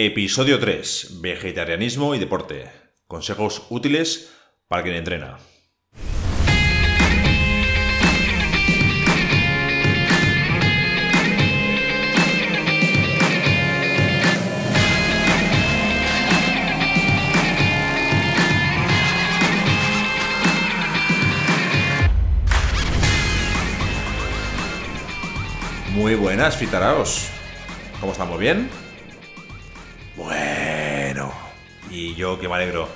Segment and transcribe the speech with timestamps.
[0.00, 1.18] Episodio 3.
[1.20, 2.70] Vegetarianismo y deporte.
[3.08, 4.30] Consejos útiles
[4.68, 5.38] para quien entrena.
[25.90, 27.28] Muy buenas, fitaraos.
[27.98, 28.38] ¿Cómo estamos?
[28.38, 28.87] ¿Bien?
[30.18, 31.32] Bueno,
[31.92, 32.88] y yo que me alegro.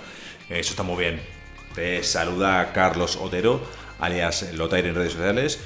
[0.51, 1.21] Eso está muy bien.
[1.73, 3.63] Te saluda Carlos Otero,
[4.01, 5.61] alias Lotair en redes sociales.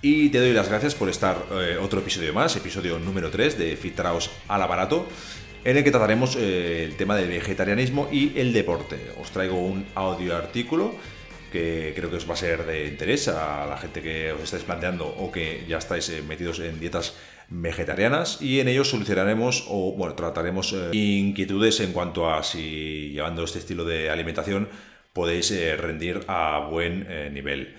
[0.00, 3.76] Y te doy las gracias por estar eh, otro episodio más, episodio número 3 de
[3.76, 5.06] Fitraos al aparato,
[5.62, 9.12] en el que trataremos eh, el tema del vegetarianismo y el deporte.
[9.20, 10.94] Os traigo un audio artículo
[11.52, 14.64] que creo que os va a ser de interés a la gente que os estáis
[14.64, 17.14] planteando o que ya estáis eh, metidos en dietas
[17.48, 23.44] vegetarianas y en ellos solucionaremos o bueno, trataremos eh, inquietudes en cuanto a si llevando
[23.44, 24.68] este estilo de alimentación
[25.12, 27.74] podéis eh, rendir a buen nivel.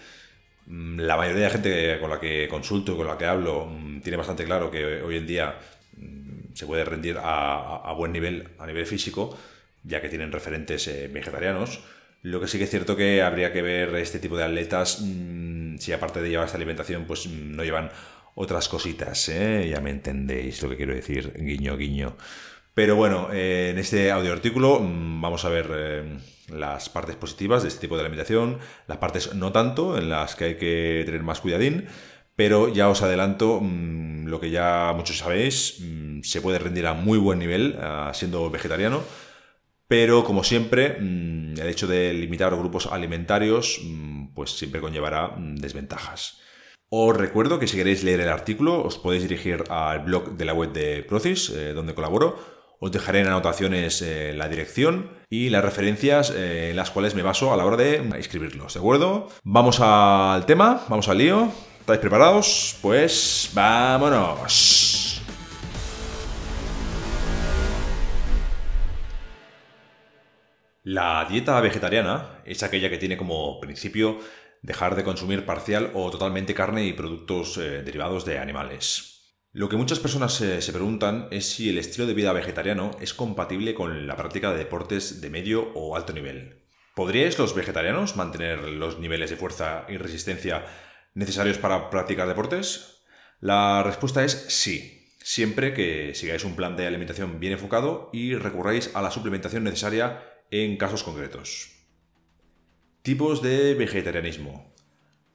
[0.68, 4.02] Mm, la mayoría de gente con la que consulto y con la que hablo mm,
[4.02, 5.56] tiene bastante claro que hoy en día
[5.98, 9.38] mm, se puede rendir a, buen nivel a nivel físico,
[9.84, 11.82] ya que tienen referentes vegetarianos
[12.22, 15.04] lo que sí que es cierto que habría que ver este tipo de atletas
[15.80, 17.90] si aparte de llevar esta alimentación, pues no llevan
[18.36, 19.68] otras cositas, ¿eh?
[19.70, 22.16] ya me entendéis lo que quiero decir, guiño, guiño.
[22.74, 26.18] Pero bueno, eh, en este audio artículo mm, vamos a ver eh,
[26.50, 30.46] las partes positivas de este tipo de alimentación, las partes no tanto, en las que
[30.46, 31.88] hay que tener más cuidadín,
[32.36, 35.82] pero ya os adelanto lo que ya muchos sabéis,
[36.22, 37.78] se puede rendir a muy buen nivel
[38.14, 39.04] siendo vegetariano
[39.88, 45.56] pero como siempre, mm, el hecho de limitar grupos alimentarios mm, pues siempre conllevará mm,
[45.58, 46.40] desventajas.
[46.90, 50.54] Os recuerdo que si queréis leer el artículo os podéis dirigir al blog de la
[50.54, 52.38] web de Procis, eh, donde colaboro.
[52.80, 57.24] Os dejaré en anotaciones eh, la dirección y las referencias eh, en las cuales me
[57.24, 59.30] baso a la hora de escribirlos, ¿de acuerdo?
[59.44, 61.52] Vamos al tema, vamos al lío.
[61.80, 62.78] ¿Estáis preparados?
[62.82, 65.22] Pues vámonos.
[70.84, 74.20] La dieta vegetariana es aquella que tiene como principio
[74.66, 79.38] dejar de consumir parcial o totalmente carne y productos eh, derivados de animales.
[79.52, 83.14] Lo que muchas personas eh, se preguntan es si el estilo de vida vegetariano es
[83.14, 86.66] compatible con la práctica de deportes de medio o alto nivel.
[86.96, 90.66] ¿Podríais los vegetarianos mantener los niveles de fuerza y resistencia
[91.14, 93.04] necesarios para practicar deportes?
[93.40, 98.92] La respuesta es sí, siempre que sigáis un plan de alimentación bien enfocado y recurráis
[98.96, 101.75] a la suplementación necesaria en casos concretos.
[103.06, 104.74] Tipos de vegetarianismo.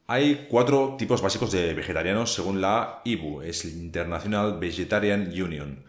[0.08, 5.84] Hay cuatro tipos básicos de vegetarianos según la IBU, es International Vegetarian Union,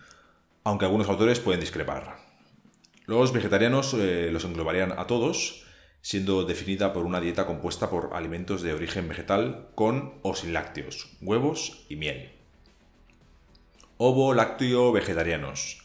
[0.63, 2.17] aunque algunos autores pueden discrepar.
[3.07, 5.65] Los vegetarianos eh, los englobarían a todos,
[6.03, 11.17] siendo definida por una dieta compuesta por alimentos de origen vegetal con o sin lácteos,
[11.19, 12.29] huevos y miel.
[13.97, 15.81] Ovo-lácteo vegetarianos.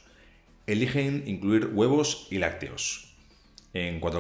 [0.67, 3.06] Eligen incluir huevos y lácteos.
[3.79, 4.17] En cuanto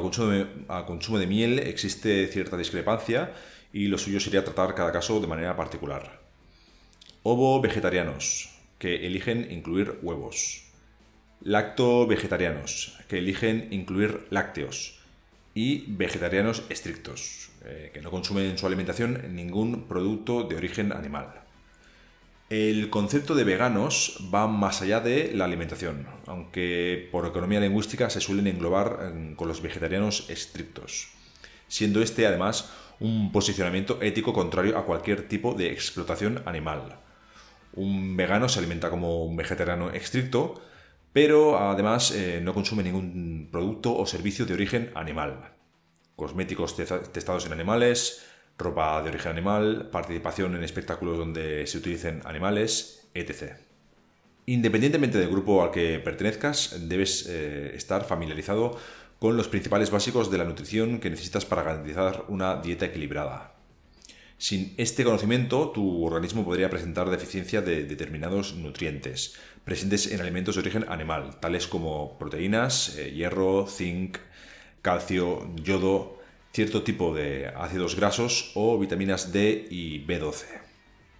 [0.69, 3.33] al consumo, de, miel, existe cierta discrepancia
[3.72, 6.21] y lo suyo sería tratar cada caso de manera particular.
[7.22, 10.65] Ovo vegetarianos, que eligen incluir huevos.
[11.41, 15.00] Lacto vegetarianos, que eligen incluir lácteos.
[15.55, 21.46] Y vegetarianos estrictos, eh, que no consumen en su alimentación ningún producto de origen animal.
[22.49, 28.21] El concepto de veganos va más allá de la alimentación, aunque por economía lingüística se
[28.21, 31.09] suelen englobar eh, con los vegetarianos estrictos,
[31.67, 32.71] siendo este además
[33.01, 37.01] un posicionamiento ético contrario a cualquier tipo de explotación animal.
[37.73, 40.55] Un vegano se alimenta como un vegetariano estricto,
[41.13, 45.57] pero además eh, no consume ningún producto o servicio de origen animal.
[46.15, 48.25] Cosméticos testados en animales,
[48.59, 53.55] ropa de origen animal, participación en espectáculos donde se utilicen animales, etc.
[54.47, 58.78] Independientemente del grupo al que pertenezcas, debes eh, estar familiarizado
[59.19, 63.54] con los principales básicos de la nutrición que necesitas para garantizar una dieta equilibrada.
[64.39, 69.34] Sin este conocimiento, tu organismo podría presentar deficiencia de determinados nutrientes
[69.65, 74.19] presentes en alimentos de origen animal, tales como proteínas, eh, hierro, zinc,
[74.81, 76.21] calcio, yodo,
[76.57, 80.47] cierto tipo de ácidos grasos o vitaminas D y B12.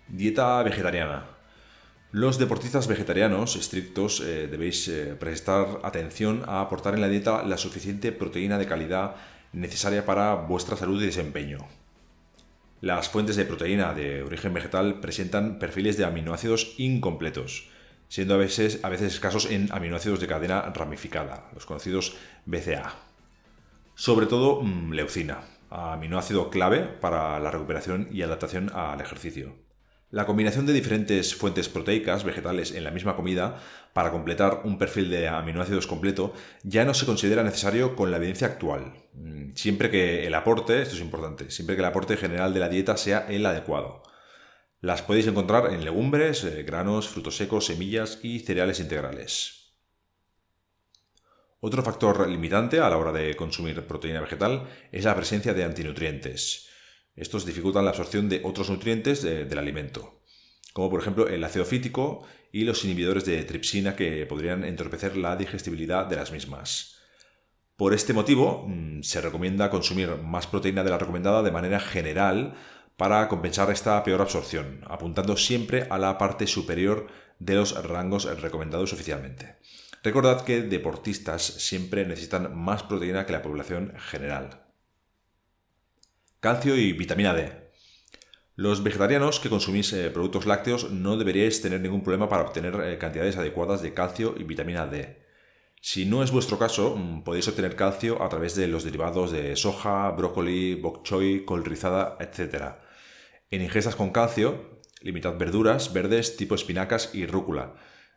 [0.09, 1.27] Dieta vegetariana.
[2.11, 7.59] Los deportistas vegetarianos estrictos eh, debéis eh, prestar atención a aportar en la dieta la
[7.59, 9.17] suficiente proteína de calidad
[9.53, 11.59] necesaria para vuestra salud y desempeño.
[12.81, 17.69] Las fuentes de proteína de origen vegetal presentan perfiles de aminoácidos incompletos,
[18.09, 22.17] siendo a veces, a veces escasos en aminoácidos de cadena ramificada, los conocidos
[22.47, 23.06] BCA.
[23.98, 25.40] Sobre todo mm, leucina,
[25.70, 29.56] aminoácido clave para la recuperación y adaptación al ejercicio.
[30.10, 33.56] La combinación de diferentes fuentes proteicas vegetales en la misma comida
[33.94, 38.48] para completar un perfil de aminoácidos completo ya no se considera necesario con la evidencia
[38.48, 38.93] actual.
[39.14, 42.69] Mm, siempre que el aporte, esto es importante, siempre que el aporte general de la
[42.69, 44.02] dieta sea el adecuado.
[44.82, 49.56] Las podéis encontrar en legumbres, eh, granos, frutos secos, semillas y cereales integrales.
[51.66, 56.68] Otro factor limitante a la hora de consumir proteína vegetal es la presencia de antinutrientes.
[57.16, 60.22] Estos dificultan la absorción de otros nutrientes del alimento,
[60.72, 65.34] como por ejemplo el ácido fítico y los inhibidores de tripsina que podrían entorpecer la
[65.34, 67.00] digestibilidad de las mismas.
[67.74, 72.54] Por este motivo, mm, se recomienda consumir más proteína de la recomendada de manera general
[72.96, 77.08] para compensar esta peor absorción, apuntando siempre a la parte superior
[77.40, 79.56] de los rangos recomendados oficialmente.
[80.06, 84.62] Recordad que deportistas siempre necesitan más proteína que la población general
[86.38, 87.73] calcio y vitamina D.
[88.55, 92.99] Los vegetarianos que consumís eh, productos lácteos no deberíais tener ningún problema para obtener eh,
[92.99, 95.26] cantidades adecuadas de calcio y vitamina D.
[95.81, 99.56] Si no es vuestro caso, mm, podéis obtener calcio a través de los derivados de
[99.56, 102.76] soja, brócoli, bok choy, col rizada, etc.
[103.50, 107.75] En ingestas con calcio, limitad verduras verdes tipo espinacas y rúcula,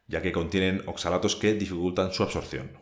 [0.09, 2.77] ya que contienen oxalatos que dificultan su absorción.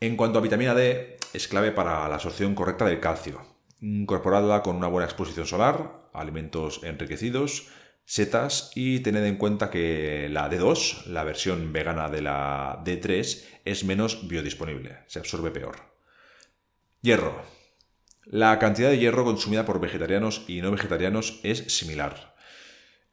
[0.00, 3.42] En cuanto a vitamina D, es clave para la absorción correcta del calcio,
[3.80, 7.68] incorporadla con una buena exposición solar, alimentos enriquecidos,
[8.04, 13.84] setas y tened en cuenta que la D2, la versión vegana de la D3, es
[13.84, 15.94] menos biodisponible, se absorbe peor.
[17.00, 17.42] Hierro.
[18.24, 22.33] La cantidad de hierro consumida por vegetarianos y no vegetarianos es similar.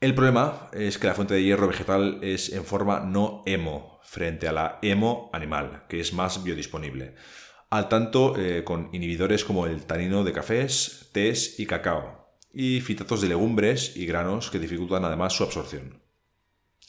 [0.02, 4.48] El problema es que la fuente de hierro vegetal es en forma no hemo frente
[4.48, 7.16] a la hemo animal, que es más biodisponible
[7.72, 13.22] al tanto eh, con inhibidores como el tanino de cafés, tés y cacao, y fitatos
[13.22, 16.04] de legumbres y granos que dificultan además su absorción.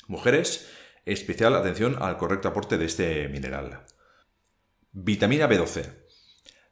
[0.09, 0.69] Mujeres,
[1.07, 3.85] especial atención al correcto aporte de este mineral.
[4.91, 5.87] Vitamina B12.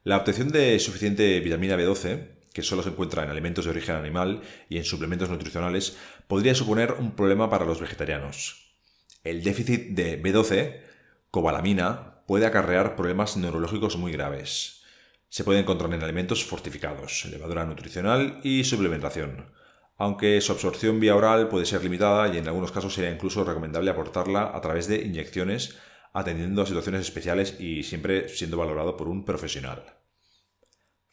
[0.03, 4.41] La obtención de suficiente vitamina B12, que solo se encuentra en alimentos de origen animal
[4.69, 8.75] y en suplementos nutricionales, podría suponer un problema para los vegetarianos.
[9.23, 10.81] El déficit de B12,
[11.29, 14.83] cobalamina, puede acarrear problemas neurológicos muy graves.
[15.29, 19.53] Se puede encontrar en alimentos fortificados, levadura nutricional y suplementación,
[19.97, 23.91] aunque su absorción vía oral puede ser limitada y en algunos casos sería incluso recomendable
[23.91, 25.77] aportarla a través de inyecciones
[26.13, 29.97] atendiendo a situaciones especiales y siempre siendo valorado por un profesional.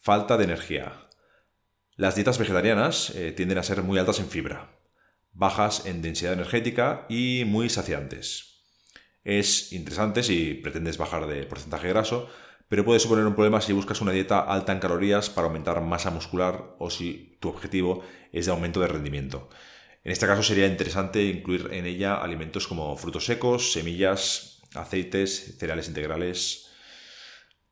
[0.01, 1.08] Falta de energía.
[1.99, 4.81] Las dietas vegetarianas eh, tienden a ser muy altas en fibra,
[5.33, 8.49] bajas en densidad energética y muy saciantes
[9.29, 12.31] es interesante si pretendes bajar de porcentaje graso,
[12.67, 16.11] pero puede suponer un problema si buscas una dieta alta en calorías para aumentar masa
[16.11, 18.03] muscular o si tu objetivo
[18.33, 19.51] es de aumento de rendimiento.
[20.03, 25.89] En este caso sería interesante incluir en ella alimentos como frutos secos, semillas, aceites, cereales
[25.89, 26.68] integrales,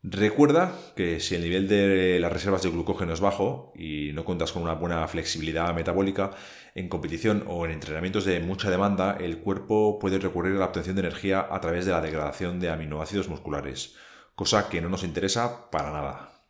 [0.08, 4.52] Recuerda que si el nivel de las reservas de glucógeno es bajo y no cuentas
[4.52, 6.30] con una buena flexibilidad metabólica,
[6.76, 10.94] en competición o en entrenamientos de mucha demanda, el cuerpo puede recurrir a la obtención
[10.94, 13.96] de energía a través de la degradación de aminoácidos musculares,
[14.36, 16.44] cosa que no nos interesa para nada.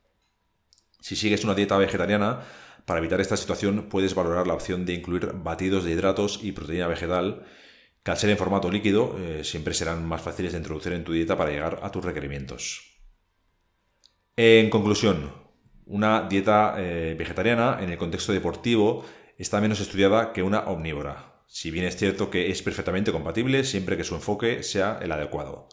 [1.00, 2.40] Si sigues una dieta vegetariana,
[2.84, 6.88] para evitar esta situación puedes valorar la opción de incluir batidos de hidratos y proteína
[6.88, 7.46] vegetal,
[8.02, 11.14] que al ser en formato líquido eh, siempre serán más fáciles de introducir en tu
[11.14, 12.95] dieta para llegar a tus requerimientos.
[14.38, 15.32] En conclusión,
[15.86, 19.02] una dieta eh, vegetariana en el contexto deportivo
[19.38, 23.96] está menos estudiada que una omnívora, si bien es cierto que es perfectamente compatible siempre
[23.96, 25.70] que su enfoque sea el adecuado.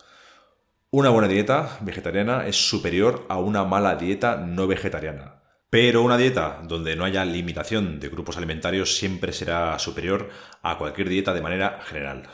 [0.91, 5.43] Una buena dieta vegetariana es superior a una mala dieta no vegetariana.
[5.69, 10.29] Pero una dieta donde no haya limitación de grupos alimentarios siempre será superior
[10.61, 12.29] a cualquier dieta de manera general.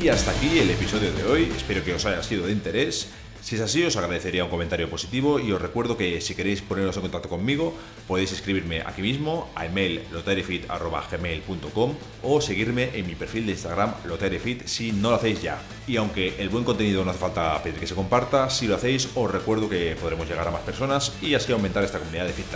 [0.00, 3.12] Y hasta aquí el episodio de hoy, espero que os haya sido de interés.
[3.48, 6.94] Si es así, os agradecería un comentario positivo y os recuerdo que si queréis poneros
[6.96, 7.72] en contacto conmigo,
[8.06, 14.66] podéis escribirme aquí mismo a email lotarifit.gmail.com o seguirme en mi perfil de Instagram lotarifit
[14.66, 15.62] si no lo hacéis ya.
[15.86, 19.08] Y aunque el buen contenido no hace falta pedir que se comparta, si lo hacéis
[19.14, 22.48] os recuerdo que podremos llegar a más personas y así aumentar esta comunidad de Fit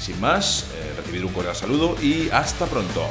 [0.00, 3.06] Sin más, eh, un cordial saludo y hasta pronto.